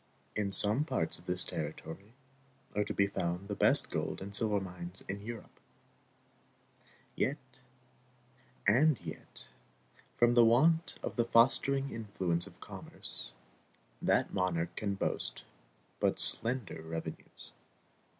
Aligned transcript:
In 0.35 0.51
some 0.51 0.83
parts 0.83 1.19
of 1.19 1.27
this 1.27 1.45
territory 1.45 2.15
are 2.75 2.83
to 2.85 2.91
be 2.91 3.05
found 3.05 3.47
the 3.49 3.55
best 3.55 3.91
gold 3.91 4.19
and 4.19 4.33
silver 4.33 4.59
mines 4.59 5.01
in 5.07 5.21
Europe. 5.21 5.59
And 8.67 8.99
yet, 9.01 9.47
from 10.17 10.33
the 10.33 10.43
want 10.43 10.97
of 11.03 11.17
the 11.17 11.25
fostering 11.25 11.91
influence 11.91 12.47
of 12.47 12.59
commerce, 12.59 13.33
that 14.01 14.33
monarch 14.33 14.75
can 14.75 14.95
boast 14.95 15.45
but 15.99 16.17
slender 16.17 16.81
revenues. 16.81 17.51